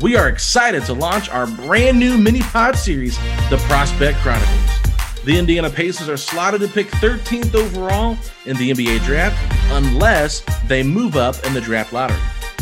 [0.00, 3.16] We are excited to launch our brand new mini pod series,
[3.50, 5.24] The Prospect Chronicles.
[5.24, 9.36] The Indiana Pacers are slotted to pick 13th overall in the NBA draft
[9.72, 12.20] unless they move up in the draft lottery.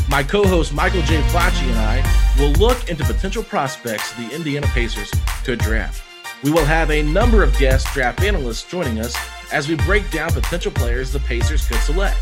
[0.09, 1.21] My co host Michael J.
[1.25, 5.13] Facci and I will look into potential prospects the Indiana Pacers
[5.45, 6.03] could draft.
[6.43, 9.15] We will have a number of guest draft analysts joining us
[9.53, 12.17] as we break down potential players the Pacers could select.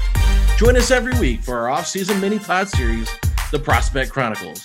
[0.58, 3.08] Join us every week for our off-season mini pod series,
[3.54, 4.64] The Prospect Chronicles.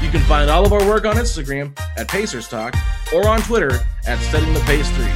[0.00, 2.76] You can find all of our work on Instagram at Pacers Talk
[3.12, 5.06] or on Twitter at Setting the Pace 3.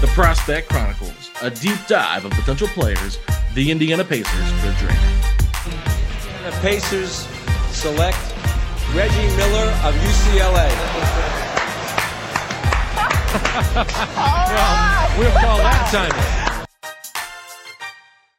[0.00, 3.18] The Prospect Chronicles, a deep dive of potential players
[3.52, 5.44] the Indiana Pacers could draft.
[6.42, 7.28] The Pacers
[7.70, 8.16] select
[8.94, 10.70] Reggie Miller of UCLA.
[14.56, 16.49] well, we'll call that timing.